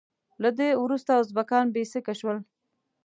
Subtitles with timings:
[0.41, 2.37] له ده وروسته ازبکان بې سیکه شول.